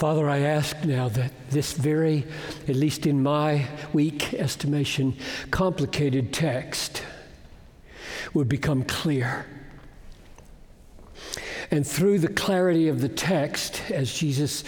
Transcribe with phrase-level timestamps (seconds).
[0.00, 2.24] Father, I ask now that this very,
[2.66, 5.14] at least in my weak estimation,
[5.50, 7.02] complicated text
[8.32, 9.44] would become clear.
[11.70, 14.64] And through the clarity of the text, as Jesus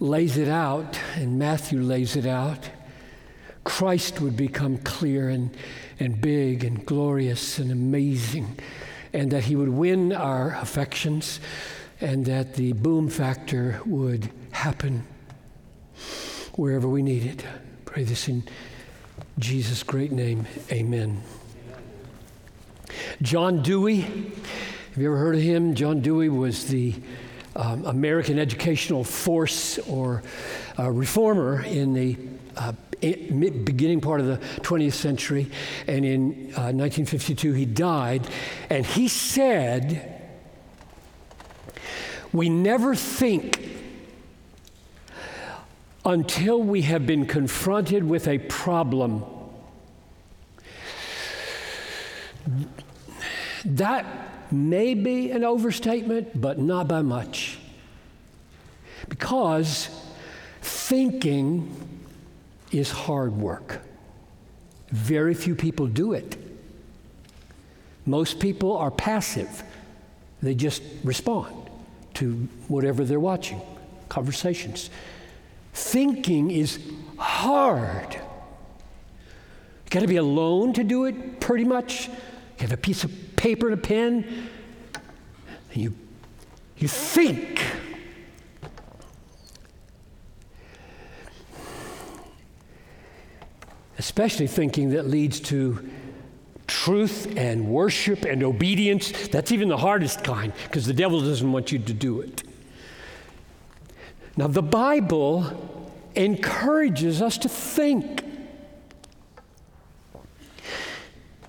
[0.00, 2.68] lays it out and Matthew lays it out,
[3.62, 5.56] Christ would become clear and,
[6.00, 8.58] and big and glorious and amazing,
[9.12, 11.38] and that he would win our affections,
[12.00, 14.28] and that the boom factor would
[14.58, 15.06] happen
[16.56, 17.44] wherever we need it.
[17.84, 18.42] Pray this in
[19.38, 20.48] Jesus' great name.
[20.72, 21.22] Amen.
[23.22, 25.76] John Dewey, have you ever heard of him?
[25.76, 26.92] John Dewey was the
[27.54, 30.24] um, American educational force or
[30.76, 32.16] uh, reformer in the
[32.56, 35.52] uh, beginning part of the 20th century.
[35.86, 38.26] And in uh, 1952, he died.
[38.70, 40.20] And he said,
[42.32, 43.77] We never think
[46.08, 49.22] until we have been confronted with a problem.
[53.66, 54.06] That
[54.50, 57.58] may be an overstatement, but not by much.
[59.10, 59.90] Because
[60.62, 61.76] thinking
[62.72, 63.82] is hard work.
[64.88, 66.38] Very few people do it.
[68.06, 69.62] Most people are passive,
[70.40, 71.54] they just respond
[72.14, 73.60] to whatever they're watching,
[74.08, 74.88] conversations.
[75.78, 76.80] Thinking is
[77.18, 78.14] hard.
[78.14, 78.20] You
[79.90, 82.08] got to be alone to do it, pretty much.
[82.08, 82.14] You
[82.58, 84.50] have a piece of paper and a pen,
[85.72, 85.94] and you,
[86.76, 87.62] you think.
[93.98, 95.88] Especially thinking that leads to
[96.66, 99.28] truth and worship and obedience.
[99.28, 102.42] That's even the hardest kind because the devil doesn't want you to do it.
[104.38, 105.50] Now, the Bible
[106.14, 108.22] encourages us to think.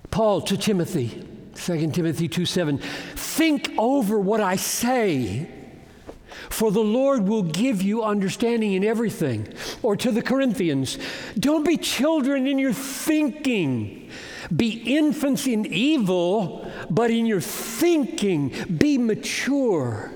[0.10, 5.48] Paul to Timothy, 2 Timothy 2 7, think over what I say,
[6.50, 9.54] for the Lord will give you understanding in everything.
[9.84, 10.98] Or to the Corinthians,
[11.38, 14.10] don't be children in your thinking.
[14.54, 18.50] Be infants in evil, but in your thinking,
[18.80, 20.12] be mature.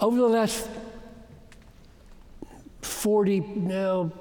[0.00, 0.68] Over the last
[2.82, 4.12] 40, no,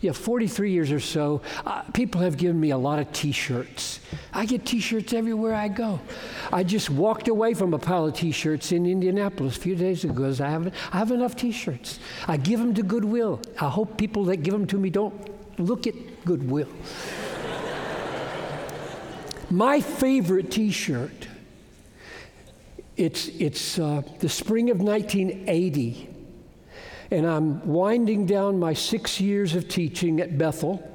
[0.00, 4.00] yeah, 43 years or so, uh, people have given me a lot of t shirts.
[4.32, 6.00] I get t shirts everywhere I go.
[6.52, 10.04] I just walked away from a pile of t shirts in Indianapolis a few days
[10.04, 12.00] ago because I have, I have enough t shirts.
[12.26, 13.40] I give them to Goodwill.
[13.60, 15.14] I hope people that give them to me don't
[15.58, 15.94] look at
[16.24, 16.68] Goodwill.
[19.50, 21.28] My favorite t shirt
[22.96, 26.08] it's, it's uh, the spring of 1980,
[27.10, 30.88] and I'm winding down my six years of teaching at Bethel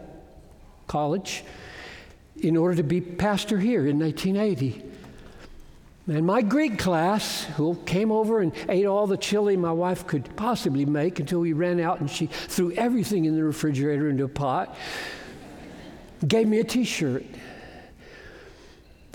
[0.87, 1.43] College
[2.39, 4.83] in order to be pastor here in 1980.
[6.07, 10.33] And my Greek class, who came over and ate all the chili my wife could
[10.37, 14.29] possibly make until we ran out and she threw everything in the refrigerator into a
[14.29, 14.77] pot,
[16.25, 17.25] gave me a t shirt.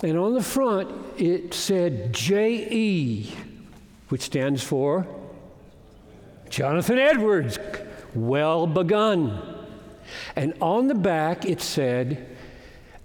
[0.03, 3.33] And on the front, it said JE,
[4.09, 5.07] which stands for
[6.49, 7.57] Jonathan Edwards,
[8.13, 9.41] well begun.
[10.35, 12.27] And on the back, it said,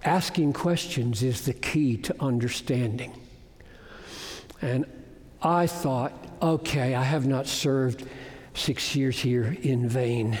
[0.03, 3.13] asking questions is the key to understanding.
[4.61, 4.85] And
[5.41, 6.11] I thought,
[6.41, 8.05] okay, I have not served
[8.53, 10.37] six years here in vain.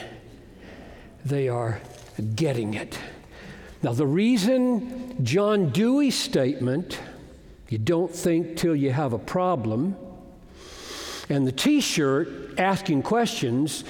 [1.23, 1.79] They are
[2.35, 2.99] getting it.
[3.81, 6.99] Now, the reason John Dewey's statement,
[7.69, 9.95] you don't think till you have a problem,
[11.29, 13.85] and the t shirt, asking questions,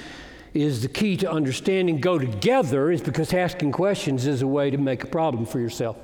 [0.54, 4.78] is the key to understanding go together is because asking questions is a way to
[4.78, 5.96] make a problem for yourself.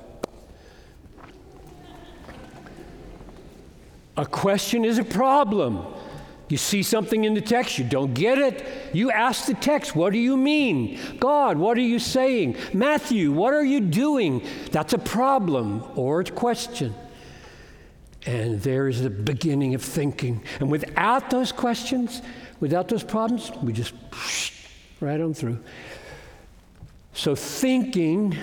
[4.15, 5.85] A question is a problem.
[6.49, 8.65] You see something in the text, you don't get it.
[8.93, 10.99] You ask the text, What do you mean?
[11.19, 12.55] God, what are you saying?
[12.73, 14.45] Matthew, what are you doing?
[14.71, 16.95] That's a problem or a question.
[18.25, 20.43] And there is the beginning of thinking.
[20.59, 22.21] And without those questions,
[22.59, 23.93] without those problems, we just
[24.99, 25.59] right on through.
[27.13, 28.37] So thinking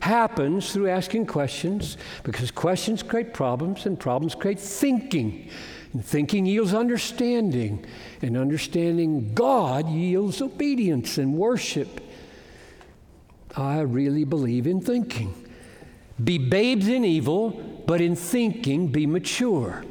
[0.00, 5.48] happens through asking questions because questions create problems and problems create thinking.
[5.94, 7.86] And thinking yields understanding,
[8.20, 12.00] and understanding God yields obedience and worship.
[13.56, 15.32] I really believe in thinking.
[16.22, 17.50] Be babes in evil,
[17.86, 19.84] but in thinking be mature.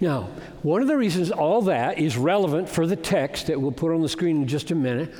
[0.00, 0.28] Now,
[0.62, 4.02] one of the reasons all that is relevant for the text that we'll put on
[4.02, 5.14] the screen in just a minute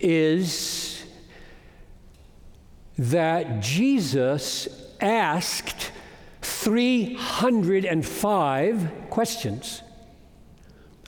[0.00, 1.02] is
[2.98, 4.68] that Jesus
[5.00, 5.92] asked
[6.58, 9.82] 305 questions,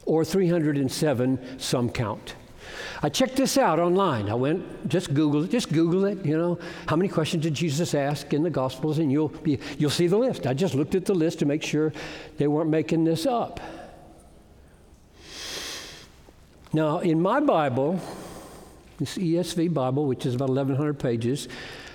[0.05, 2.37] or 307, some count.
[3.02, 4.29] I checked this out online.
[4.29, 7.94] I went, just Google it, just Google it, you know, how many questions did Jesus
[7.94, 10.47] ask in the Gospels, and you'll, be, you'll see the list.
[10.47, 11.93] I just looked at the list to make sure
[12.37, 13.58] they weren't making this up.
[16.73, 18.00] Now, in my Bible,
[19.00, 21.49] this ESV Bible, which is about 1,100 pages,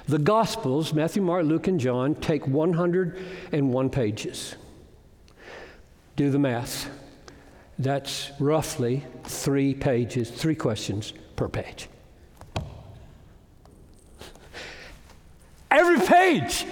[0.07, 4.55] the Gospels, Matthew, Mark, Luke, and John, take 101 pages.
[6.15, 6.89] Do the math.
[7.77, 11.89] That's roughly three pages, three questions per page.
[15.69, 16.65] Every page,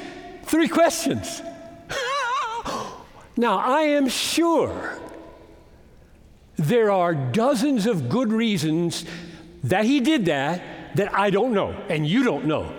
[0.44, 1.42] three questions.
[3.38, 4.98] now, I am sure
[6.56, 9.04] there are dozens of good reasons
[9.64, 10.62] that he did that
[10.96, 12.72] that I don't know and you don't know.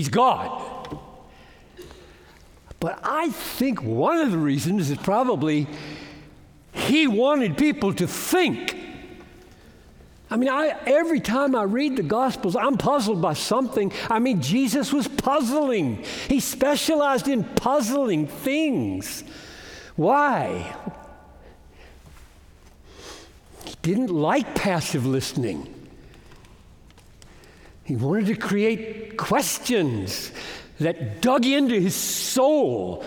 [0.00, 0.98] He's God.
[2.80, 5.66] But I think one of the reasons is probably
[6.72, 8.78] he wanted people to think.
[10.30, 13.92] I mean, I, every time I read the Gospels, I'm puzzled by something.
[14.08, 19.22] I mean, Jesus was puzzling, he specialized in puzzling things.
[19.96, 20.74] Why?
[23.66, 25.79] He didn't like passive listening.
[27.90, 30.30] He wanted to create questions
[30.78, 33.04] that dug into his soul,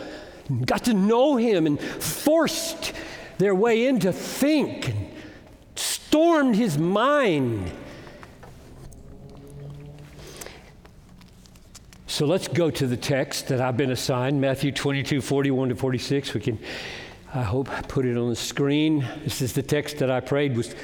[0.49, 2.91] and got to know him, and forced
[3.37, 5.07] their way in to think and
[5.75, 7.71] stormed his mind.
[12.07, 16.33] So let's go to the text that I've been assigned Matthew 22, 41 to 46.
[16.33, 16.59] We can,
[17.33, 19.07] I hope, put it on the screen.
[19.23, 20.75] This is the text that I prayed was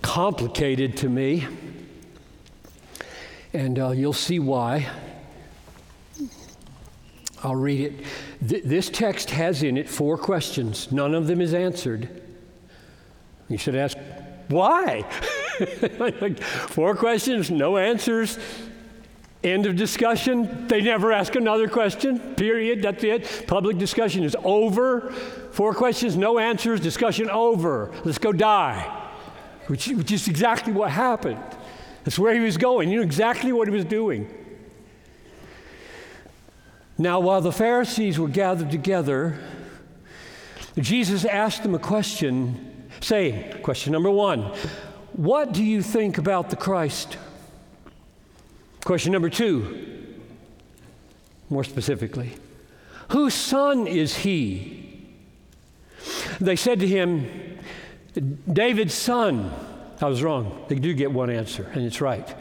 [0.00, 1.44] complicated to me.
[3.56, 4.86] And uh, you'll see why.
[7.42, 8.04] I'll read it.
[8.46, 10.92] Th- this text has in it four questions.
[10.92, 12.22] None of them is answered.
[13.48, 13.96] You should ask,
[14.48, 15.04] why?
[16.68, 18.38] four questions, no answers.
[19.42, 20.68] End of discussion.
[20.68, 22.82] They never ask another question, period.
[22.82, 23.44] That's it.
[23.46, 25.12] Public discussion is over.
[25.52, 27.90] Four questions, no answers, discussion over.
[28.04, 28.82] Let's go die.
[29.68, 31.55] Which, which is exactly what happened.
[32.06, 32.88] That's where he was going.
[32.88, 34.32] You knew exactly what he was doing.
[36.96, 39.40] Now, while the Pharisees were gathered together,
[40.78, 44.42] Jesus asked them a question, saying, Question number one,
[45.14, 47.18] what do you think about the Christ?
[48.84, 50.14] Question number two,
[51.50, 52.34] more specifically,
[53.08, 55.08] whose son is he?
[56.40, 57.58] They said to him,
[58.52, 59.50] David's son.
[60.00, 60.64] I was wrong.
[60.68, 62.34] They do get one answer, and it's right.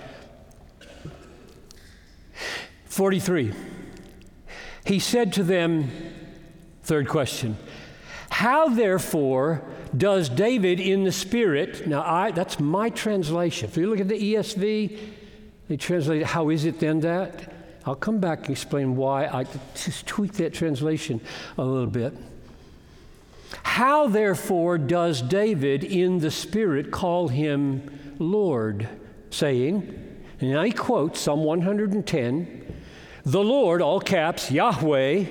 [2.86, 3.54] 43.
[4.86, 5.90] He said to them,
[6.84, 7.58] third question,
[8.30, 9.64] how therefore
[9.96, 13.70] does David in the Spirit, now I, that's my translation.
[13.70, 15.00] If you look at the ESV,
[15.68, 17.54] they translate how is it then that?
[17.86, 21.22] I'll come back and explain why I just tweak that translation
[21.58, 22.14] a little bit.
[23.64, 28.88] How therefore does David in the Spirit call him Lord,
[29.30, 32.66] saying, and he quotes Psalm 110
[33.26, 35.26] the Lord, all caps, Yahweh,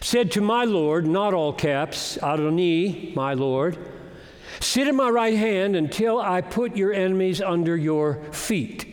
[0.00, 3.76] said to my Lord, not all caps, Adoni, my Lord,
[4.60, 8.86] sit at my right hand until I put your enemies under your feet.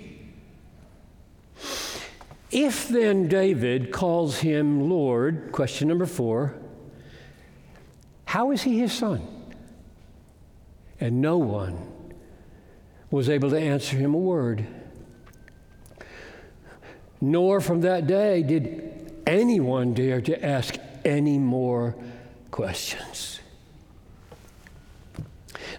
[2.52, 6.56] If then David calls him Lord, question number four,
[8.28, 9.26] how is he his son?
[11.00, 11.78] And no one
[13.10, 14.68] was able to answer him a word.
[17.22, 21.96] Nor from that day did anyone dare to ask any more
[22.52, 23.40] questions.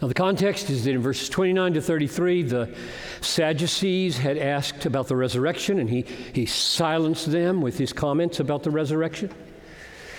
[0.00, 2.74] Now, the context is that in verses 29 to 33, the
[3.20, 8.62] Sadducees had asked about the resurrection, and he, he silenced them with his comments about
[8.62, 9.30] the resurrection.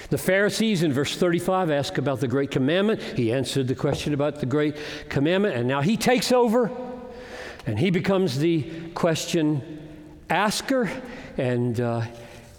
[0.10, 3.02] The Pharisees in verse 35 ask about the Great Commandment.
[3.02, 4.76] He answered the question about the Great
[5.08, 6.72] Commandment, and now he takes over
[7.68, 9.80] and he becomes the question
[10.30, 10.90] asker,
[11.38, 12.02] and uh,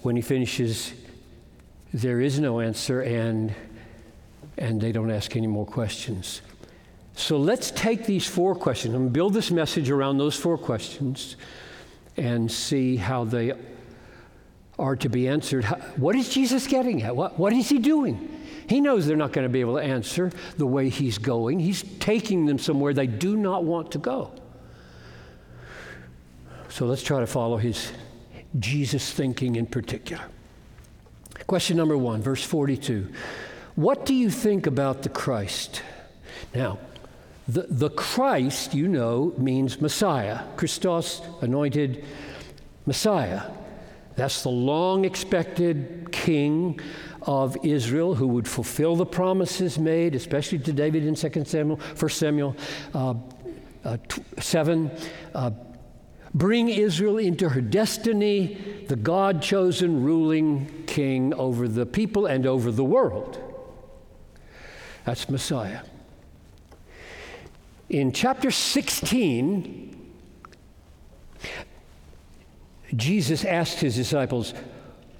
[0.02, 0.92] when he finishes,
[1.92, 3.52] there is no answer, and,
[4.56, 6.42] and they don't ask any more questions.
[7.14, 11.36] So let's take these four questions and build this message around those four questions
[12.16, 13.52] and see how they
[14.80, 15.64] are to be answered.
[15.96, 17.14] What is Jesus getting at?
[17.14, 18.40] What, what is he doing?
[18.68, 21.58] He knows they're not going to be able to answer the way he's going.
[21.58, 24.32] He's taking them somewhere they do not want to go.
[26.68, 27.92] So let's try to follow his
[28.58, 30.22] Jesus thinking in particular.
[31.46, 33.08] Question number one, verse 42.
[33.74, 35.82] What do you think about the Christ?
[36.54, 36.78] Now,
[37.48, 40.44] the, the Christ, you know, means Messiah.
[40.56, 42.04] Christos, anointed
[42.86, 43.42] Messiah.
[44.16, 46.80] That's the long expected king
[47.22, 52.08] of Israel who would fulfill the promises made, especially to David in 2 Samuel, 1
[52.10, 52.56] Samuel
[52.94, 53.14] uh,
[53.84, 53.96] uh,
[54.38, 54.90] 7.
[55.34, 55.50] Uh,
[56.34, 62.70] bring Israel into her destiny, the God chosen ruling king over the people and over
[62.70, 63.38] the world.
[65.04, 65.80] That's Messiah.
[67.88, 69.99] In chapter 16,
[72.94, 74.54] Jesus asked his disciples,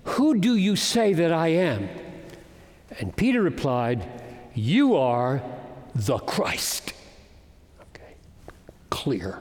[0.05, 1.89] Who do you say that I am?
[2.99, 4.09] And Peter replied,
[4.55, 5.43] You are
[5.95, 6.93] the Christ.
[7.83, 8.15] Okay,
[8.91, 9.41] clear.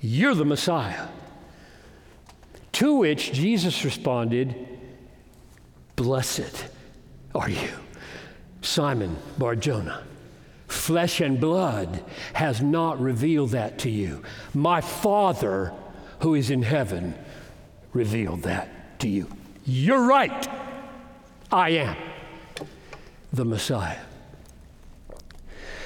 [0.00, 1.08] You're the Messiah.
[2.72, 4.68] To which Jesus responded,
[5.96, 6.66] Blessed
[7.34, 7.70] are you,
[8.62, 10.04] Simon Barjona.
[10.68, 14.22] Flesh and blood has not revealed that to you.
[14.54, 15.72] My Father
[16.22, 17.14] who is in heaven
[17.92, 19.28] revealed that to you.
[19.64, 20.48] You're right.
[21.50, 21.96] I am
[23.32, 24.00] the Messiah.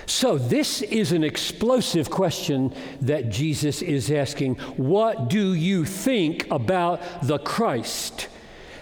[0.09, 4.55] So, this is an explosive question that Jesus is asking.
[4.77, 8.29] What do you think about the Christ?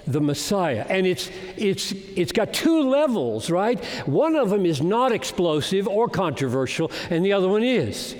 [0.07, 0.85] the Messiah.
[0.91, 3.83] And it's, it's, it's got two levels, right?
[4.07, 8.15] One of them is not explosive or controversial, and the other one is.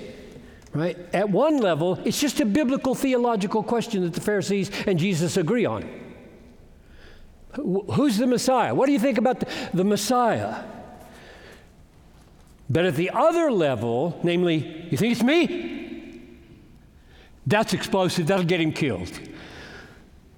[0.75, 0.97] Right?
[1.13, 5.65] At one level, it's just a biblical theological question that the Pharisees and Jesus agree
[5.65, 5.87] on.
[7.53, 8.75] Who's the Messiah?
[8.75, 10.65] What do you think about the, the Messiah?
[12.69, 16.21] But at the other level, namely, you think it's me?
[17.47, 19.17] That's explosive, that'll get him killed.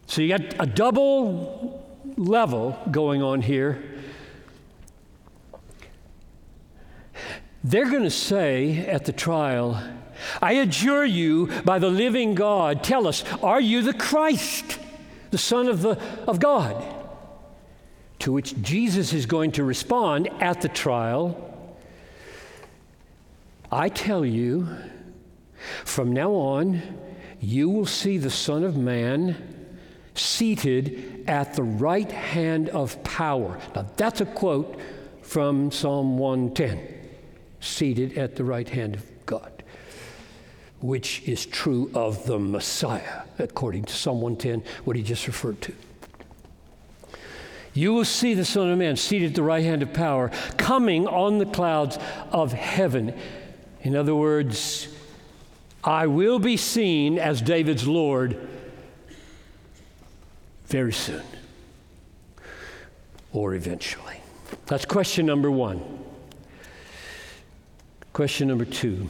[0.06, 1.84] So you got a double
[2.16, 3.84] level going on here.
[7.64, 9.82] They're going to say at the trial,
[10.42, 14.80] I adjure you by the living God, tell us, are you the Christ,
[15.32, 16.84] the Son of, the, of God?
[18.20, 21.48] To which Jesus is going to respond at the trial
[23.72, 24.68] I tell you,
[25.84, 26.82] from now on,
[27.42, 29.36] you will see the Son of Man
[30.16, 33.60] seated at the right hand of power.
[33.76, 34.80] Now, that's a quote
[35.22, 36.96] from Psalm 110
[37.60, 39.57] seated at the right hand of God,
[40.80, 45.74] which is true of the Messiah, according to Psalm 110, what he just referred to.
[47.74, 51.08] You will see the Son of Man seated at the right hand of power, coming
[51.08, 52.00] on the clouds
[52.32, 53.14] of heaven.
[53.82, 54.88] In other words,
[55.84, 58.48] I will be seen as David's Lord
[60.66, 61.24] very soon
[63.32, 64.22] or eventually.
[64.66, 65.82] That's question number one.
[68.14, 69.08] Question number two.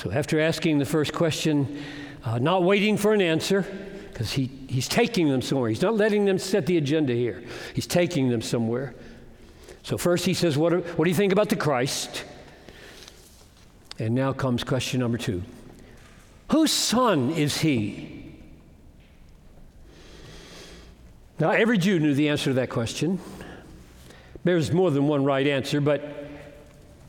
[0.00, 1.78] So, after asking the first question,
[2.24, 3.66] uh, not waiting for an answer,
[4.08, 5.68] because he, he's taking them somewhere.
[5.68, 8.94] He's not letting them set the agenda here, he's taking them somewhere.
[9.82, 12.24] So, first he says, What, what do you think about the Christ?
[13.98, 15.42] And now comes question number two
[16.50, 18.24] Whose son is he?
[21.38, 23.18] Now, every Jew knew the answer to that question.
[24.44, 26.29] There's more than one right answer, but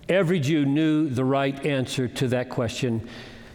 [0.10, 3.08] every Jew knew the right answer to that question.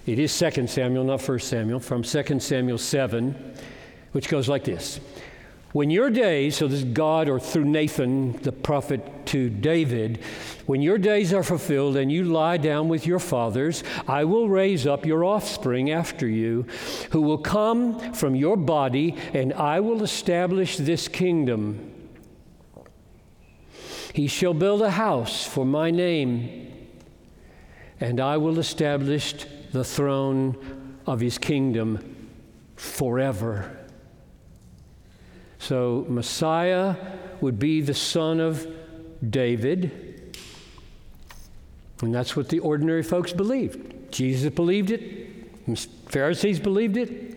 [0.07, 3.55] It is 2 Samuel, not 1 Samuel, from 2 Samuel 7,
[4.13, 5.01] which goes like this
[5.77, 10.21] when your days, so this is God or through Nathan, the prophet to David,
[10.65, 14.87] when your days are fulfilled and you lie down with your fathers, I will raise
[14.87, 16.65] up your offspring after you,
[17.11, 21.86] who will come from your body, and I will establish this kingdom.
[24.17, 26.73] He shall build a house for my name,
[28.01, 29.35] and I will establish
[29.73, 32.31] the throne of his kingdom
[32.77, 33.77] forever.
[35.59, 36.97] So, Messiah
[37.43, 38.67] would be the son of
[39.29, 40.35] David.
[42.01, 44.11] And that's what the ordinary folks believed.
[44.11, 47.35] Jesus believed it, Pharisees believed it.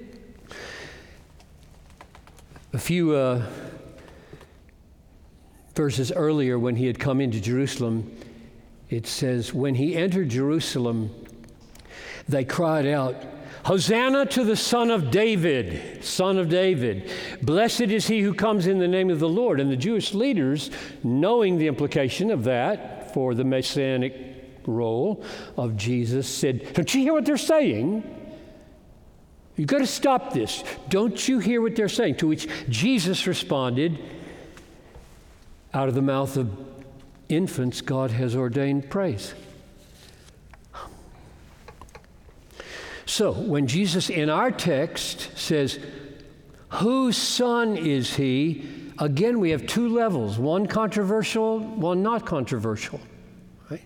[2.72, 3.46] A few uh,
[5.80, 8.12] verses earlier, when he had come into Jerusalem,
[8.90, 11.10] it says, When he entered Jerusalem,
[12.28, 13.16] they cried out,
[13.64, 17.10] Hosanna to the Son of David, Son of David.
[17.42, 19.62] Blessed is he who comes in the name of the Lord.
[19.62, 20.70] And the Jewish leaders,
[21.02, 25.24] knowing the implication of that for the messianic role
[25.56, 28.04] of Jesus, said, Don't you hear what they're saying?
[29.56, 30.62] You've got to stop this.
[30.90, 32.16] Don't you hear what they're saying?
[32.16, 33.98] To which Jesus responded,
[35.74, 36.50] Out of the mouth of
[37.28, 39.34] infants, God has ordained praise.
[43.06, 45.80] So, when Jesus in our text says,
[46.70, 48.92] Whose son is he?
[49.00, 53.00] Again, we have two levels one controversial, one not controversial.
[53.70, 53.84] Right?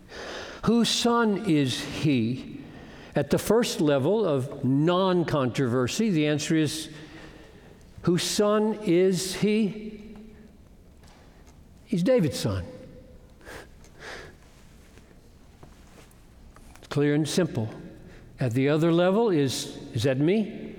[0.65, 2.59] Whose son is he?
[3.15, 6.89] At the first level of non controversy, the answer is
[8.01, 10.02] Whose son is he?
[11.93, 12.65] He's David's son.
[16.89, 17.69] Clear and simple.
[18.39, 20.73] At the other level is, is that me?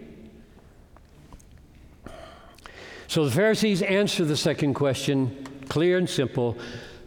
[3.07, 6.59] So the Pharisees answer the second question clear and simple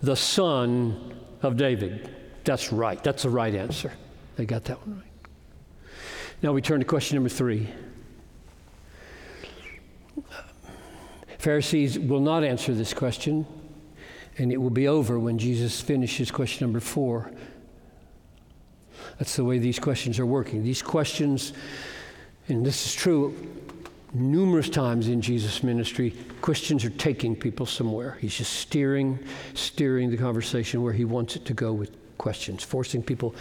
[0.01, 2.09] the son of David.
[2.45, 3.03] That's right.
[3.03, 3.91] That's the right answer.
[4.37, 5.91] They got that one right.
[6.41, 7.67] Now we turn to question number three.
[11.39, 13.45] Pharisees will not answer this question,
[14.37, 17.31] and it will be over when Jesus finishes question number four.
[19.17, 20.63] That's the way these questions are working.
[20.63, 21.53] These questions,
[22.47, 23.35] and this is true
[24.13, 28.17] numerous times in Jesus' ministry, questions are taking people somewhere.
[28.21, 29.19] He's just steering,
[29.53, 33.35] steering the conversation where he wants it to go with questions, forcing people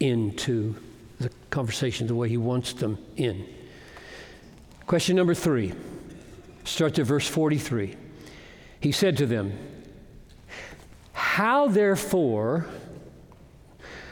[0.00, 0.74] into
[1.20, 3.46] the conversation the way he wants them in.
[4.86, 5.72] Question number three
[6.64, 7.96] starts at verse 43.
[8.80, 9.52] He said to them,
[11.36, 12.64] How therefore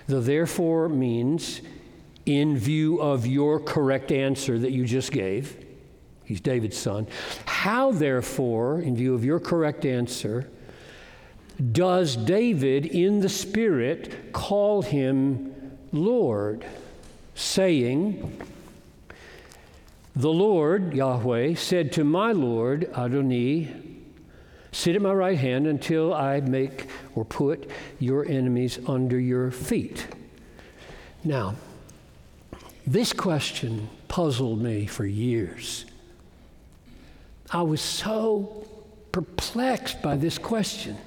[0.07, 1.63] the therefore means
[2.27, 5.57] in view of your correct answer that you just gave.
[6.27, 7.07] He's David's son.
[7.47, 10.51] How, therefore, in view of your correct answer,
[11.73, 16.67] does David in the Spirit call him Lord,
[17.35, 18.39] saying,
[20.15, 23.94] The Lord, Yahweh, said to my Lord, Adoni,
[24.75, 30.05] Sit at my right hand until I make or put your enemies under your feet.
[31.23, 31.55] Now,
[32.85, 35.85] this question puzzled me for years.
[37.53, 38.67] I was so
[39.13, 40.99] perplexed by this question.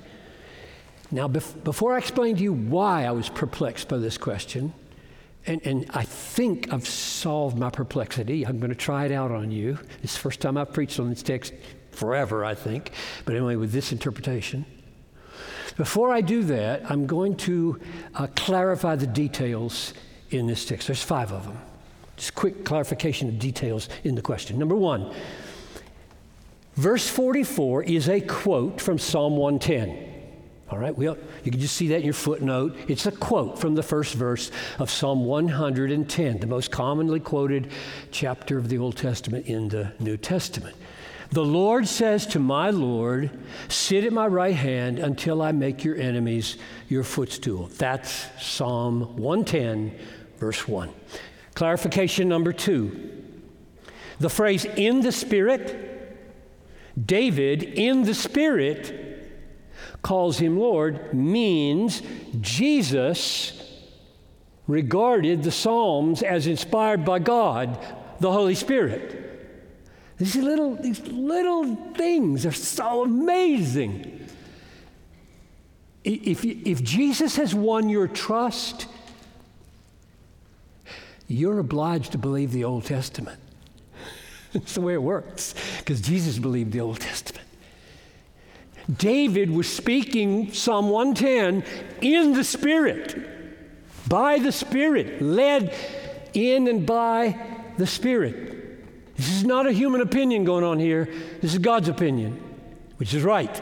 [1.11, 4.73] Now, bef- before I explain to you why I was perplexed by this question,
[5.45, 9.51] and, and I think I've solved my perplexity, I'm going to try it out on
[9.51, 9.77] you.
[10.03, 11.53] It's the first time I've preached on this text
[11.97, 12.91] forever, I think.
[13.25, 14.65] But anyway, with this interpretation.
[15.75, 17.79] Before I do that, I'm going to
[18.15, 19.93] uh, clarify the details
[20.29, 20.87] in this text.
[20.87, 21.57] There's five of them.
[22.15, 24.57] Just quick clarification of details in the question.
[24.57, 25.13] Number one,
[26.75, 30.05] verse 44 is a quote from Psalm 110.
[30.69, 32.75] All right, well, you can just see that in your footnote.
[32.87, 37.71] It's a quote from the first verse of Psalm 110, the most commonly quoted
[38.11, 40.75] chapter of the Old Testament in the New Testament.
[41.31, 43.31] The Lord says to my Lord,
[43.67, 47.67] Sit at my right hand until I make your enemies your footstool.
[47.77, 49.97] That's Psalm 110,
[50.37, 50.89] verse 1.
[51.53, 53.13] Clarification number two
[54.19, 56.17] the phrase in the Spirit,
[57.03, 59.29] David in the Spirit
[60.01, 62.01] calls him Lord, means
[62.41, 63.61] Jesus
[64.65, 67.77] regarded the Psalms as inspired by God,
[68.19, 69.26] the Holy Spirit.
[70.17, 74.27] These little, these little things are so amazing.
[76.03, 78.87] If, if Jesus has won your trust,
[81.27, 83.39] you're obliged to believe the Old Testament.
[84.53, 87.45] That's the way it works, because Jesus believed the Old Testament.
[88.97, 91.63] David was speaking Psalm 110
[92.01, 93.27] in the Spirit,
[94.07, 95.75] by the Spirit, led
[96.33, 97.37] in and by
[97.77, 98.56] the Spirit.
[99.17, 101.09] This is not a human opinion going on here.
[101.41, 102.39] This is God's opinion,
[102.97, 103.61] which is right.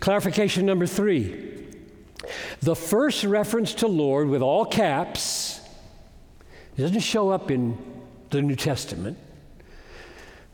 [0.00, 1.50] Clarification number three
[2.60, 5.60] the first reference to Lord with all caps
[6.76, 7.76] doesn't show up in
[8.30, 9.18] the New Testament,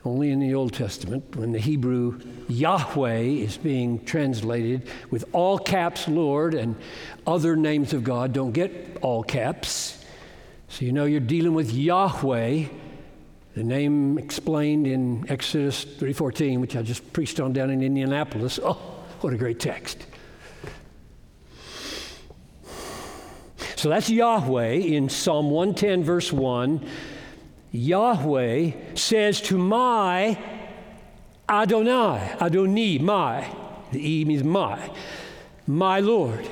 [0.05, 6.09] only in the Old Testament, when the Hebrew Yahweh is being translated with all caps
[6.09, 6.77] Lord and
[7.27, 10.05] other names of God don't get all caps.
[10.69, 12.65] So you know you're dealing with Yahweh
[13.59, 18.61] the name explained in Exodus 3:14, which I just preached on down in Indianapolis.
[18.63, 18.79] Oh,
[19.21, 20.07] what a great text.
[23.75, 26.87] So that's Yahweh in Psalm 110, verse 1.
[27.73, 30.39] Yahweh says to my
[31.49, 33.45] Adonai, Adoni, my,
[33.91, 34.89] the E means my,
[35.67, 36.49] my Lord.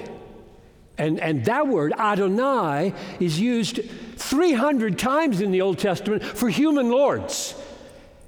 [0.99, 3.79] And, and that word, Adonai, is used
[4.17, 7.55] 300 times in the Old Testament for human lords.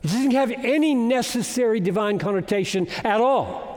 [0.02, 3.68] It doesn't have any necessary divine connotation at all.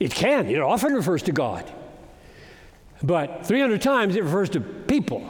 [0.00, 1.70] It can, it often refers to God.
[3.02, 5.26] But 300 times it refers to people.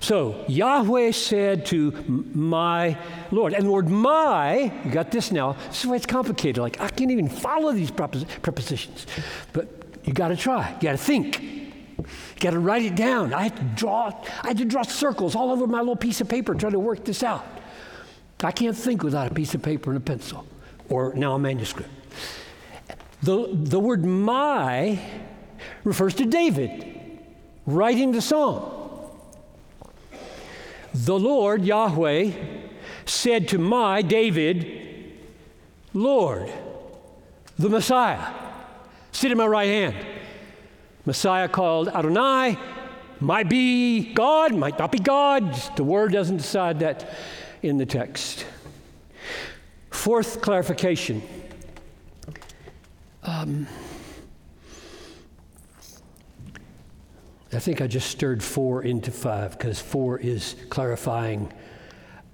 [0.00, 1.92] So Yahweh said to
[2.34, 2.98] my
[3.30, 5.52] Lord, and the word my, you got this now.
[5.68, 6.58] This is why it's complicated.
[6.58, 9.06] Like, I can't even follow these prepositions.
[9.52, 9.68] But
[10.04, 11.40] you got to try, you got to think.
[11.42, 13.32] You got to write it down.
[13.32, 14.12] I had to draw.
[14.42, 17.04] I had to draw circles all over my little piece of paper trying to work
[17.04, 17.46] this out.
[18.42, 20.44] I can't think without a piece of paper and a pencil,
[20.88, 21.90] or now a manuscript.
[23.22, 24.98] The, the word my
[25.84, 27.20] refers to David
[27.66, 28.78] writing the song.
[30.92, 32.32] The Lord, Yahweh,
[33.06, 35.20] said to my David,
[35.94, 36.52] Lord,
[37.58, 38.41] the Messiah,
[39.22, 39.94] sit at my right hand.
[41.06, 42.58] Messiah called Adonai,
[43.20, 45.54] might be God, might not be God.
[45.76, 47.08] The word doesn't decide that
[47.62, 48.44] in the text.
[49.90, 51.22] Fourth clarification.
[53.22, 53.68] Um,
[57.52, 61.52] I think I just stirred four into five because four is clarifying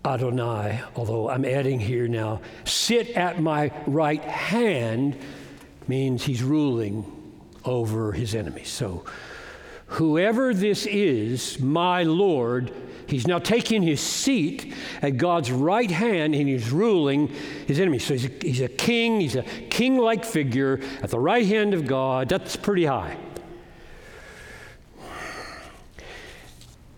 [0.06, 5.18] Adonai, although I'm adding here now, sit at my right hand
[5.88, 7.04] means he's ruling
[7.64, 8.68] over his enemies.
[8.68, 9.04] So,
[9.86, 12.72] whoever this is, my Lord,
[13.06, 17.28] he's now taking his seat at God's right hand and he's ruling
[17.66, 18.04] his enemies.
[18.04, 21.74] So, he's a, he's a king, he's a king like figure at the right hand
[21.74, 22.28] of God.
[22.28, 23.16] That's pretty high.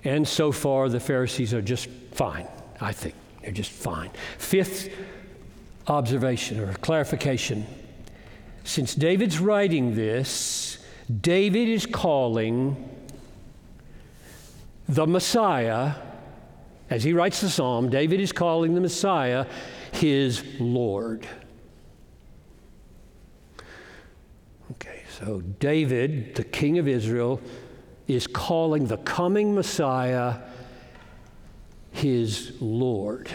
[0.03, 2.49] And so far, the Pharisees are just fine,
[2.81, 3.15] I think.
[3.43, 4.11] They're just fine.
[4.39, 4.91] Fifth
[5.87, 7.67] observation or clarification
[8.65, 10.79] since David's writing this,
[11.21, 12.89] David is calling
[14.89, 15.95] the Messiah,
[16.89, 19.47] as he writes the psalm, David is calling the Messiah
[19.93, 21.27] his Lord.
[24.73, 27.41] Okay, so David, the king of Israel,
[28.09, 30.39] is calling the coming Messiah
[31.93, 33.31] his Lord.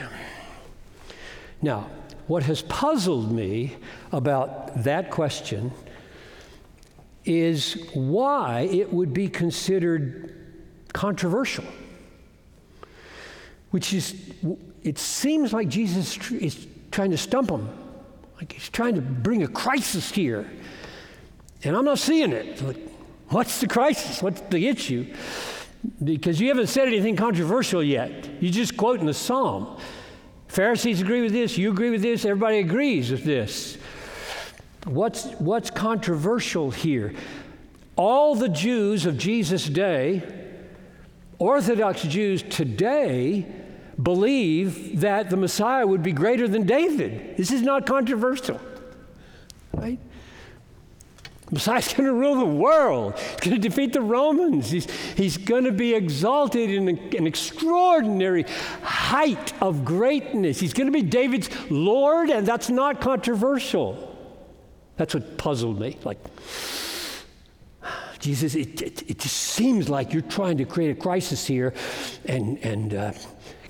[1.62, 1.90] Now,
[2.28, 3.76] what has puzzled me
[4.12, 5.72] about that question
[7.24, 10.34] is why it would be considered
[10.94, 11.66] controversial.
[13.72, 14.16] Which is,
[14.84, 17.68] it seems like Jesus is trying to stump him,
[18.38, 20.50] like he's trying to bring a crisis here.
[21.64, 22.62] And I'm not seeing it.
[22.62, 22.78] Like,
[23.30, 24.22] What's the crisis?
[24.22, 25.14] What's the issue?
[26.04, 28.30] Because you haven't said anything controversial yet.
[28.40, 29.78] You're just quoting the psalm.
[30.56, 33.78] Pharisees agree with this, you agree with this, everybody agrees with this.
[34.86, 37.14] What's, what's controversial here?
[37.98, 40.24] All the Jews of Jesus' day,
[41.40, 43.46] Orthodox Jews today,
[44.02, 47.36] believe that the Messiah would be greater than David.
[47.36, 48.62] This is not controversial,
[49.74, 50.00] right?
[51.52, 53.18] Messiah's going to rule the world.
[53.18, 54.72] He's going to defeat the Romans.
[54.72, 58.46] He's, he's going to be exalted in an extraordinary
[58.82, 60.60] height of greatness.
[60.60, 64.18] He's going to be David's Lord, and that's not controversial.
[64.98, 65.98] That's what puzzled me.
[66.04, 66.18] Like,
[68.20, 71.76] Jesus, it, it, it just seems like you're trying to create a crisis here
[72.26, 73.14] and, and uh,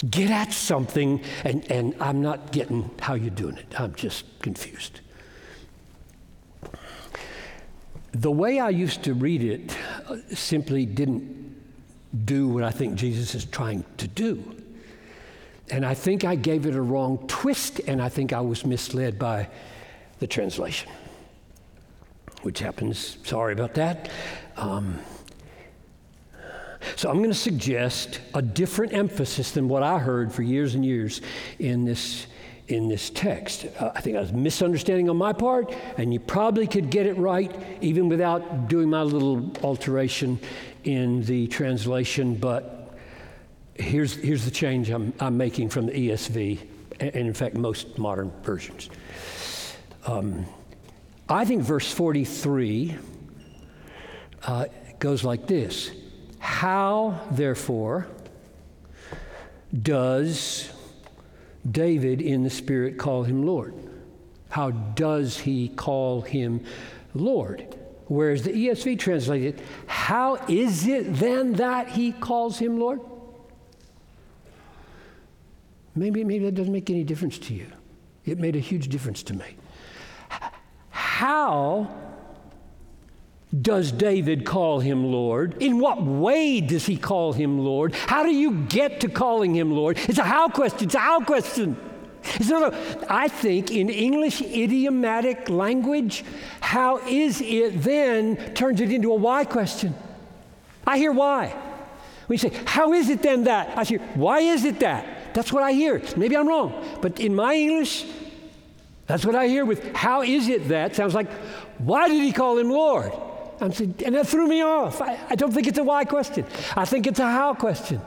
[0.09, 3.77] get at something, and, and I'm not getting how you're doing it.
[3.77, 5.01] I'm just confused.
[8.15, 11.53] The way I used to read it uh, simply didn't
[12.23, 14.55] do what I think Jesus is trying to do.
[15.69, 19.19] And I think I gave it a wrong twist, and I think I was misled
[19.19, 19.49] by
[20.19, 20.89] the translation,
[22.43, 23.17] which happens.
[23.25, 24.09] Sorry about that.
[24.55, 24.97] Um,
[26.95, 30.85] so I'm going to suggest a different emphasis than what I heard for years and
[30.85, 31.19] years
[31.59, 32.27] in this
[32.67, 33.67] in this text.
[33.79, 37.17] Uh, I think I was misunderstanding on my part, and you probably could get it
[37.17, 40.39] right even without doing my little alteration
[40.83, 42.35] in the translation.
[42.35, 42.95] But
[43.75, 46.59] here's, here's the change I'm, I'm making from the ESV,
[46.99, 48.89] and in fact, most modern versions.
[50.05, 50.45] Um,
[51.29, 52.95] I think verse 43
[54.43, 54.65] uh,
[54.99, 55.91] goes like this
[56.39, 58.07] How, therefore,
[59.81, 60.69] does
[61.69, 63.73] David in the Spirit call him Lord?
[64.49, 66.61] How does he call him
[67.15, 67.75] Lord.
[68.07, 72.99] Whereas the ESV translated, How is it then that he calls him Lord?
[75.95, 77.67] Maybe, maybe that doesn't make any difference to you.
[78.25, 79.55] It made a huge difference to me.
[80.89, 81.89] How
[83.61, 85.61] does David call him Lord?
[85.61, 87.93] In what way does he call him Lord?
[87.93, 89.97] How do you get to calling him Lord?
[90.09, 90.85] It's a how question.
[90.85, 91.77] It's a how question.
[92.23, 96.23] It's not a, I think in English idiomatic language,
[96.59, 99.93] how is it then turns it into a why question.
[100.87, 101.55] I hear why.
[102.27, 103.77] You say, how is it then that?
[103.77, 105.35] I hear, why is it that?
[105.35, 106.01] That's what I hear.
[106.17, 106.97] Maybe I'm wrong.
[107.01, 108.05] But in my English,
[109.05, 110.95] that's what I hear with how is it that?
[110.95, 111.29] Sounds like,
[111.77, 113.11] why did he call him Lord?
[113.61, 115.01] I'm saying, and that threw me off.
[115.01, 116.45] I, I don't think it's a why question.
[116.75, 118.01] I think it's a how question.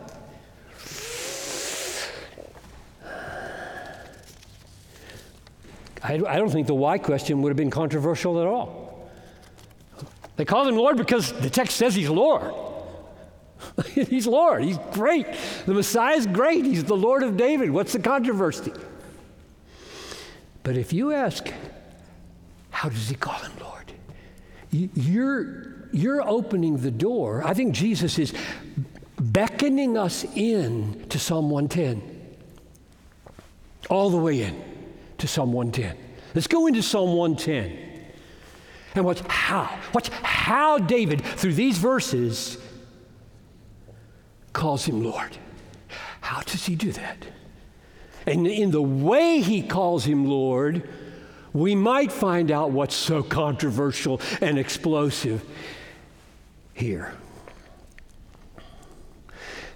[6.03, 9.11] I, I don't think the why question would have been controversial at all.
[10.37, 12.55] They called him Lord because the text says he's Lord.
[13.93, 14.63] he's Lord.
[14.63, 15.27] He's great.
[15.67, 16.65] The Messiah is great.
[16.65, 17.71] He's the Lord of David.
[17.71, 18.73] What's the controversy?
[20.63, 21.53] But if you ask,
[22.71, 23.68] how does he call him Lord?
[24.71, 27.43] You're, you're opening the door.
[27.45, 28.35] I think Jesus is
[29.19, 32.37] beckoning us in to Psalm 110.
[33.89, 34.63] All the way in
[35.19, 35.97] to Psalm 110.
[36.35, 37.89] Let's go into Psalm 110
[38.95, 42.59] and watch how, watch how David, through these verses,
[44.53, 45.37] calls him Lord.
[46.21, 47.27] How does he do that?
[48.27, 50.89] And in the way he calls him Lord,
[51.53, 55.45] we might find out what's so controversial and explosive
[56.75, 57.15] here.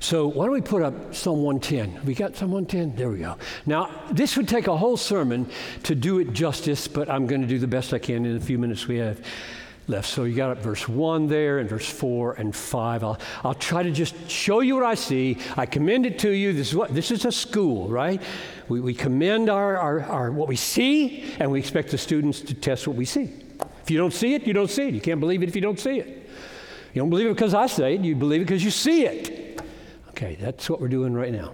[0.02, 2.04] So why don't we put up Psalm 110?
[2.04, 2.96] We got Psalm 110?
[2.96, 3.36] There we go.
[3.66, 5.48] Now, this would take a whole sermon
[5.84, 8.44] to do it justice, but I'm going to do the best I can in the
[8.44, 9.24] few minutes we have
[9.88, 10.08] left.
[10.08, 13.04] So you got verse 1 there and verse 4 and 5.
[13.04, 15.38] I'll, I'll try to just show you what I see.
[15.56, 16.52] I commend it to you.
[16.52, 18.22] This is, what, this is a school, right?
[18.68, 22.54] We, we commend our, our, our, what we see, and we expect the students to
[22.54, 23.30] test what we see.
[23.82, 24.94] If you don't see it, you don't see it.
[24.94, 26.06] You can't believe it if you don't see it.
[26.94, 29.60] You don't believe it because I say it, you believe it because you see it.
[30.10, 31.52] Okay, that's what we're doing right now.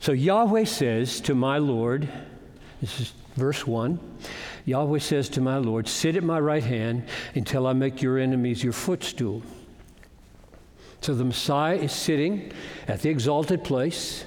[0.00, 2.08] So Yahweh says to my Lord,
[2.80, 3.98] this is verse 1
[4.64, 8.62] Yahweh says to my Lord, Sit at my right hand until I make your enemies
[8.62, 9.42] your footstool.
[11.00, 12.52] So the Messiah is sitting
[12.88, 14.24] at the exalted place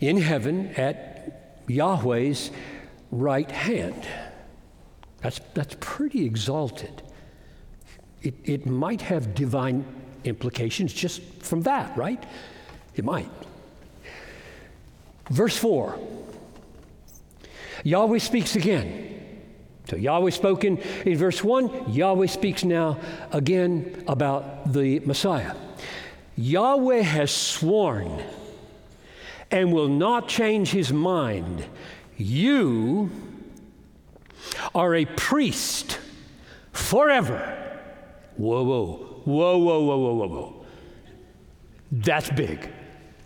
[0.00, 2.50] in heaven at Yahweh's
[3.10, 4.06] right hand.
[5.22, 7.02] That's, that's pretty exalted.
[8.20, 9.86] It, it might have divine
[10.24, 12.22] implications just from that, right?
[12.94, 13.30] It might.
[15.30, 15.98] Verse 4
[17.82, 19.23] Yahweh speaks again.
[19.88, 22.98] So Yahweh spoken in verse 1, Yahweh speaks now
[23.32, 25.54] again about the Messiah.
[26.36, 28.22] Yahweh has sworn
[29.50, 31.64] and will not change his mind.
[32.16, 33.10] You
[34.74, 35.98] are a priest
[36.72, 37.60] forever.
[38.36, 40.66] Whoa, whoa, whoa, whoa, whoa, whoa, whoa, whoa.
[41.92, 42.68] That's big.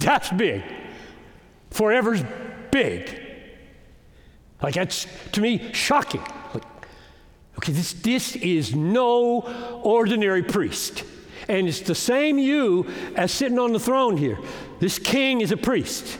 [0.00, 0.62] That's big.
[1.70, 2.22] Forever's
[2.70, 3.22] big.
[4.60, 6.22] Like, that's to me shocking.
[7.58, 9.40] Okay, this, this is no
[9.82, 11.02] ordinary priest.
[11.48, 14.38] And it's the same you as sitting on the throne here.
[14.78, 16.18] This king is a priest.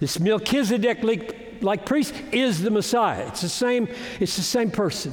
[0.00, 3.28] This Melchizedek like, like priest is the Messiah.
[3.28, 5.12] It's the same, it's the same person.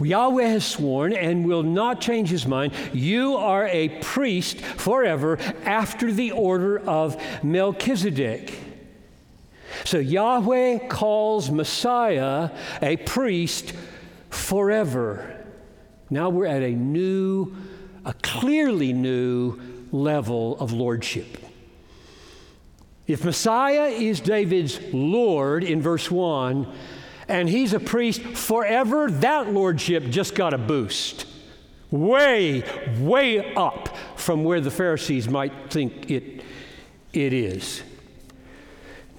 [0.00, 2.72] Yahweh has sworn and will not change his mind.
[2.94, 8.71] You are a priest forever after the order of Melchizedek.
[9.84, 13.72] So Yahweh calls Messiah a priest
[14.30, 15.44] forever.
[16.10, 17.54] Now we're at a new,
[18.04, 21.38] a clearly new level of lordship.
[23.06, 26.72] If Messiah is David's Lord in verse 1,
[27.28, 31.26] and he's a priest forever, that lordship just got a boost.
[31.90, 32.62] Way,
[33.00, 36.42] way up from where the Pharisees might think it,
[37.12, 37.82] it is.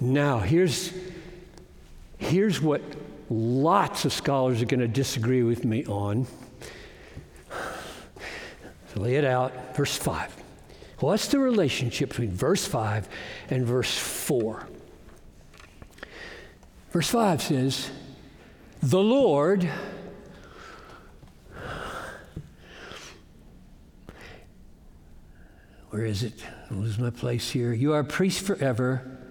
[0.04, 0.92] Now, here's,
[2.18, 2.82] here's what
[3.30, 6.26] lots of scholars are going to disagree with me on.
[8.92, 9.74] So lay it out.
[9.74, 10.36] Verse 5.
[10.98, 13.08] What's the relationship between verse 5
[13.48, 14.68] and verse 4?
[16.90, 17.90] Verse 5 says,
[18.82, 19.68] The Lord
[25.88, 26.44] where is it?
[26.70, 27.72] I lose my place here.
[27.72, 29.23] You are a priest forever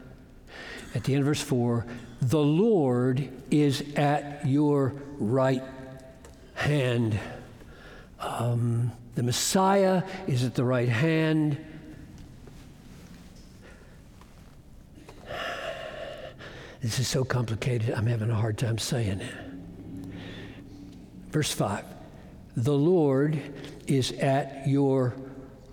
[0.95, 1.85] at the end of verse 4,
[2.21, 5.63] the Lord is at your right
[6.55, 7.19] hand.
[8.19, 11.57] Um, the Messiah is at the right hand.
[16.81, 19.35] This is so complicated, I'm having a hard time saying it.
[21.29, 21.85] Verse 5
[22.57, 23.41] The Lord
[23.87, 25.15] is at your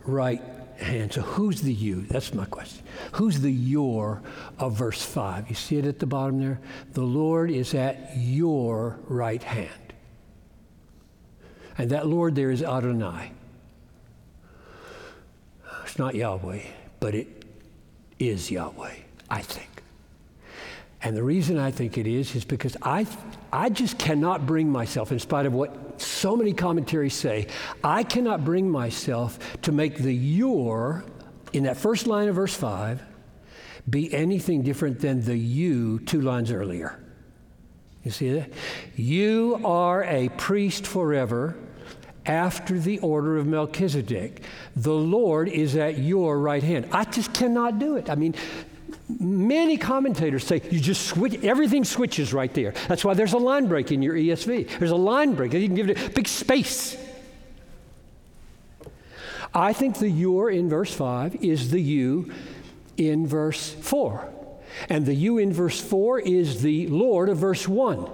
[0.05, 0.43] right
[0.79, 1.13] hand.
[1.13, 2.03] So who's the you?
[2.03, 2.85] That's my question.
[3.13, 4.23] Who's the your
[4.59, 5.49] of verse 5?
[5.49, 6.61] You see it at the bottom there?
[6.93, 9.71] The Lord is at your right hand.
[11.77, 13.33] And that Lord there is Adonai.
[15.85, 16.63] It's not Yahweh,
[17.01, 17.45] but it
[18.19, 18.95] is Yahweh,
[19.29, 19.83] I think.
[21.03, 23.07] And the reason I think it is is because I,
[23.53, 27.47] I just cannot bring myself, in spite of what so many commentaries say,
[27.83, 31.05] I cannot bring myself to make the your
[31.53, 33.03] in that first line of verse 5
[33.89, 36.99] be anything different than the you two lines earlier.
[38.05, 38.51] You see that?
[38.97, 41.57] You are a priest forever
[42.27, 44.43] after the order of Melchizedek.
[44.77, 46.89] The Lord is at your right hand.
[46.93, 48.09] I just cannot do it.
[48.11, 48.35] I mean,
[49.19, 52.75] Many commentators say you just switch, everything switches right there.
[52.87, 54.79] That's why there's a line break in your ESV.
[54.79, 55.53] There's a line break.
[55.53, 56.97] You can give it a big space.
[59.55, 62.33] I think the your in verse 5 is the you
[62.97, 64.33] in verse 4.
[64.89, 68.09] And the you in verse 4 is the Lord of verse 1.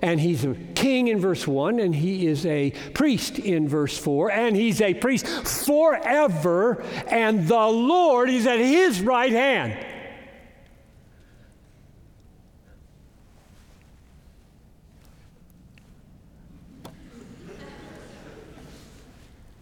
[0.00, 4.30] And he's a king in verse 1, and he is a priest in verse 4,
[4.30, 9.76] and he's a priest forever, and the Lord is at his right hand.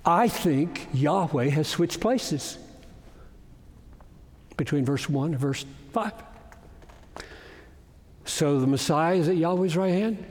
[0.07, 2.59] I think Yahweh has switched places
[4.57, 6.13] between verse 1 and verse 5.
[8.25, 10.25] So the Messiah is at Yahweh's right hand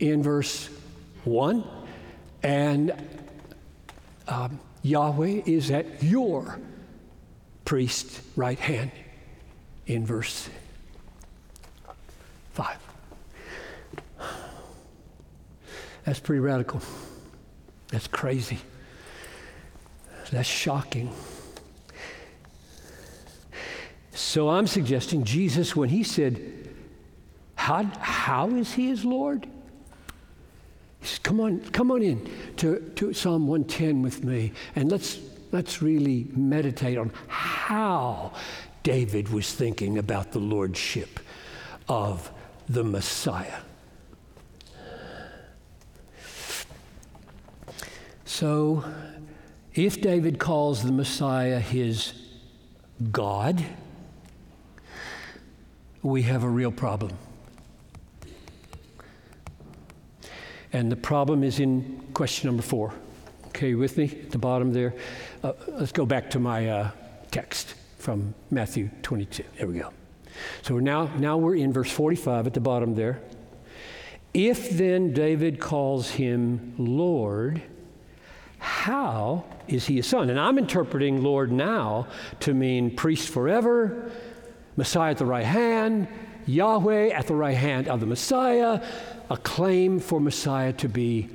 [0.00, 0.68] in verse
[1.22, 1.64] 1,
[2.42, 2.92] and
[4.26, 6.58] um, Yahweh is at your
[7.64, 8.90] priest's right hand
[9.86, 10.50] in verse
[12.54, 12.76] 5.
[16.04, 16.82] That's pretty radical.
[17.88, 18.58] That's crazy.
[20.32, 21.12] That's shocking.
[24.14, 26.70] So I'm suggesting Jesus, when he said,
[27.54, 29.46] How, how is he his Lord?
[31.00, 35.20] He said, Come on, come on in to, to Psalm 110 with me, and let's,
[35.52, 38.32] let's really meditate on how
[38.82, 41.20] David was thinking about the lordship
[41.90, 42.32] of
[42.70, 43.60] the Messiah.
[48.24, 48.82] So,
[49.74, 52.12] if David calls the Messiah his
[53.10, 53.64] God,
[56.02, 57.12] we have a real problem.
[60.72, 62.94] And the problem is in question number four.
[63.48, 64.94] Okay, with me at the bottom there?
[65.42, 66.90] Uh, let's go back to my uh,
[67.30, 69.44] text from Matthew 22.
[69.58, 69.92] There we go.
[70.62, 73.20] So now, now we're in verse 45 at the bottom there.
[74.32, 77.60] If then David calls him Lord,
[78.82, 80.28] how is he a son?
[80.28, 82.08] And I'm interpreting Lord now
[82.40, 84.10] to mean priest forever,
[84.76, 86.08] Messiah at the right hand,
[86.46, 88.84] Yahweh at the right hand of the Messiah,
[89.30, 91.28] a claim for Messiah to be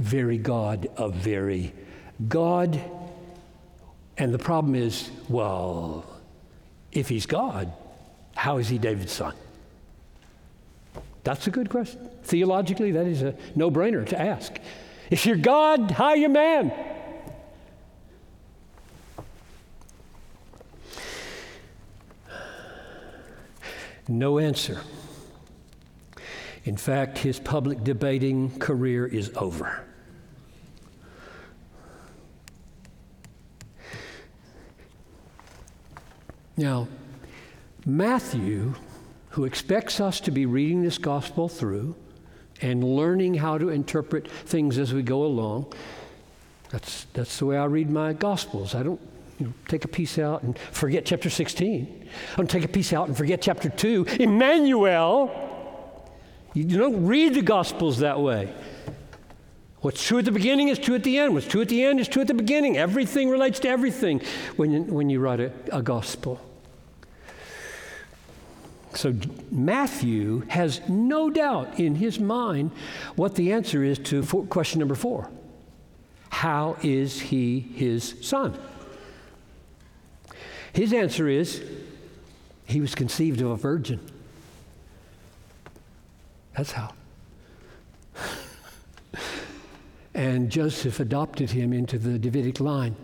[0.00, 1.72] very God of very
[2.28, 2.80] God.
[4.18, 6.04] And the problem is well,
[6.90, 7.72] if he's God,
[8.34, 9.34] how is he David's son?
[11.22, 12.10] That's a good question.
[12.24, 14.58] Theologically, that is a no brainer to ask.
[15.14, 16.72] If you're God, how are you man?
[24.08, 24.80] No answer.
[26.64, 29.84] In fact, his public debating career is over.
[36.56, 36.88] Now,
[37.86, 38.74] Matthew,
[39.28, 41.94] who expects us to be reading this gospel through,
[42.60, 45.72] and learning how to interpret things as we go along.
[46.70, 48.74] That's, that's the way I read my Gospels.
[48.74, 49.00] I don't
[49.38, 52.08] you know, take a piece out and forget chapter 16.
[52.32, 54.06] I don't take a piece out and forget chapter 2.
[54.20, 55.40] Emmanuel.
[56.52, 58.52] You don't read the Gospels that way.
[59.80, 61.34] What's true at the beginning is true at the end.
[61.34, 62.78] What's true at the end is true at the beginning.
[62.78, 64.22] Everything relates to everything
[64.56, 66.40] when you, when you write a, a gospel.
[68.94, 69.14] So
[69.50, 72.70] Matthew has no doubt in his mind
[73.16, 75.30] what the answer is to question number four
[76.30, 78.56] How is he his son?
[80.72, 81.62] His answer is
[82.66, 84.00] He was conceived of a virgin.
[86.56, 86.94] That's how.
[90.14, 92.94] and Joseph adopted him into the Davidic line.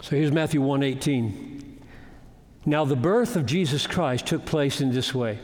[0.00, 1.63] So here's Matthew 1:18.
[2.66, 5.38] Now the birth of Jesus Christ took place in this way.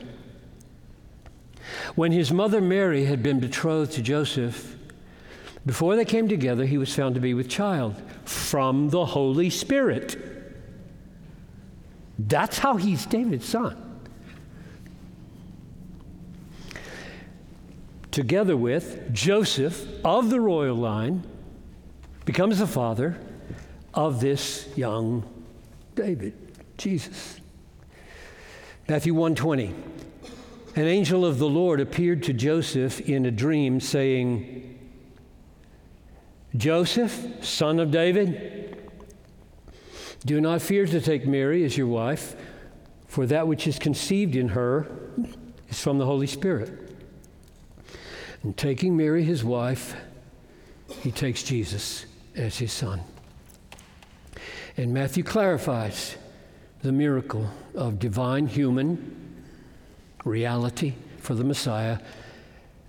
[1.95, 4.75] When his mother Mary had been betrothed to Joseph,
[5.65, 10.17] before they came together, he was found to be with child from the Holy Spirit.
[12.17, 13.77] That's how he's David's son.
[18.09, 21.23] Together with Joseph of the royal line,
[22.25, 23.17] becomes the father
[23.93, 25.23] of this young
[25.95, 26.33] David,
[26.81, 27.39] Jesus.
[28.89, 29.71] Matthew 120.
[30.75, 34.79] An angel of the Lord appeared to Joseph in a dream saying,
[36.57, 38.81] Joseph, son of David,
[40.25, 42.35] do not fear to take Mary as your wife,
[43.05, 44.87] for that which is conceived in her
[45.69, 46.97] is from the Holy Spirit.
[48.41, 49.95] And taking Mary, his wife,
[51.01, 53.01] he takes Jesus as his son.
[54.77, 56.17] And Matthew clarifies
[56.81, 59.43] the miracle of divine human
[60.25, 61.99] reality for the Messiah.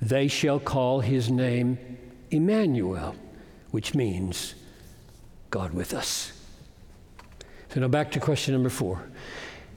[0.01, 1.79] They shall call his name
[2.31, 3.15] Emmanuel,
[3.71, 4.55] which means
[5.51, 6.33] God with us.
[7.69, 9.09] So now back to question number four.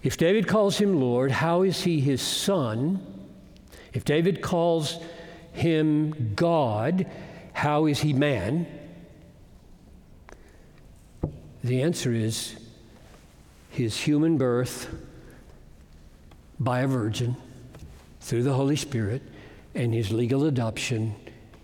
[0.04, 3.06] If David calls him Lord, how is he his son?
[3.94, 5.00] If David calls
[5.52, 7.10] him God,
[7.54, 8.68] how is he man?
[11.64, 12.56] The answer is
[13.76, 14.88] his human birth
[16.60, 17.36] by a virgin
[18.22, 19.22] through the Holy Spirit
[19.74, 21.14] and his legal adoption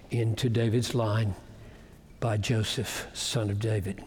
[0.10, 1.34] into David's line
[2.20, 4.04] by Joseph, son of David.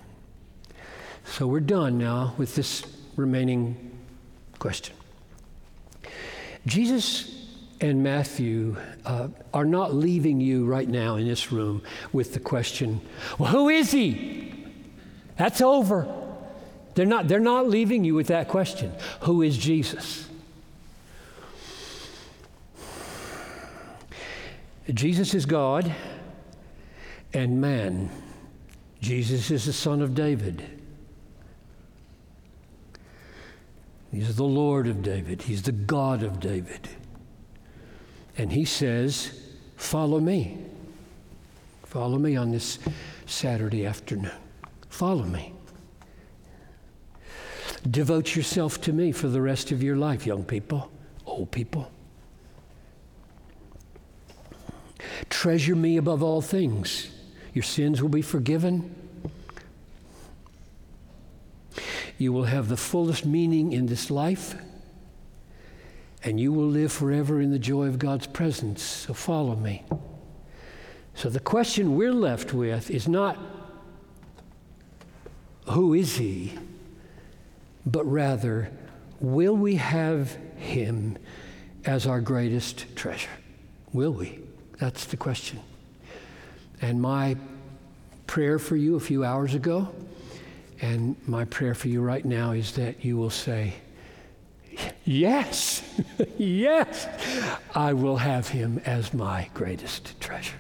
[1.25, 2.85] So we're done now with this
[3.17, 3.99] remaining
[4.59, 4.95] question.
[6.67, 7.47] Jesus
[7.81, 8.77] and Matthew
[9.07, 11.83] uh, are not leaving you right now in this room
[12.13, 13.01] with the question,
[13.39, 14.53] well, who is he?
[15.39, 16.24] That's over.
[16.95, 18.93] They're not, they're not leaving you with that question
[19.23, 20.29] Who is Jesus?
[24.93, 25.95] Jesus is God
[27.33, 28.11] and man.
[29.01, 30.63] Jesus is the son of David.
[34.13, 35.43] He's the Lord of David.
[35.43, 36.89] He's the God of David.
[38.37, 39.41] And he says,
[39.77, 40.59] Follow me.
[41.85, 42.79] Follow me on this
[43.27, 44.31] Saturday afternoon.
[44.89, 45.54] Follow me.
[47.91, 50.91] Devote yourself to me for the rest of your life, young people,
[51.27, 51.91] old people.
[55.29, 57.11] Treasure me above all things.
[57.53, 58.95] Your sins will be forgiven.
[62.17, 64.55] You will have the fullest meaning in this life,
[66.23, 68.83] and you will live forever in the joy of God's presence.
[68.83, 69.85] So follow me.
[71.15, 73.39] So the question we're left with is not
[75.67, 76.59] who is he,
[77.87, 78.71] but rather,
[79.21, 81.19] will we have him
[81.85, 83.31] as our greatest treasure?
[83.93, 84.41] Will we?
[84.79, 85.61] That's the question.
[86.81, 87.37] And my
[88.27, 89.89] prayer for you a few hours ago,
[90.81, 93.75] and my prayer for you right now is that you will say,
[95.05, 95.83] Yes,
[96.39, 97.07] yes,
[97.75, 100.57] I will have him as my greatest treasure.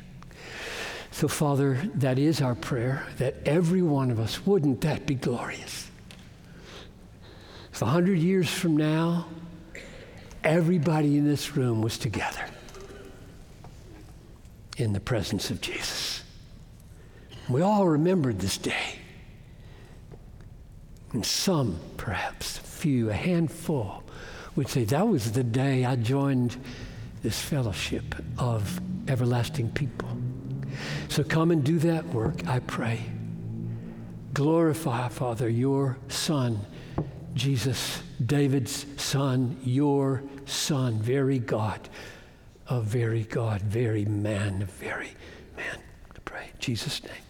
[1.10, 5.83] So, Father, that is our prayer, that every one of us, wouldn't that be glorious?
[7.74, 9.26] If a hundred years from now,
[10.44, 12.44] everybody in this room was together
[14.76, 16.22] in the presence of Jesus.
[17.48, 19.00] We all remembered this day.
[21.12, 24.04] And some, perhaps, few, a handful,
[24.54, 26.56] would say, That was the day I joined
[27.24, 30.16] this fellowship of everlasting people.
[31.08, 33.00] So come and do that work, I pray.
[34.32, 36.60] Glorify, Father, your Son,
[37.34, 41.88] Jesus, David's Son, your Son, very God,
[42.68, 45.10] a very God, very man, a very
[45.56, 45.78] man.
[46.14, 46.50] I pray.
[46.60, 47.23] Jesus' name.